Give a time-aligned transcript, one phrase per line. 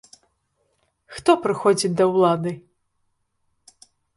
[1.17, 2.51] Хто прыходзіць да ўлады?